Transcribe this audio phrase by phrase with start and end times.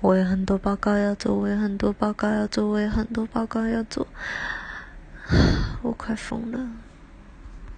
[0.00, 4.06] 我有很多报告要做我有很多报告要做我有很多报告要做。
[5.82, 6.87] 我 快疯了。